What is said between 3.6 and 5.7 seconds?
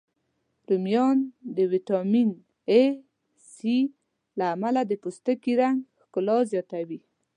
A، له امله د پوستکي د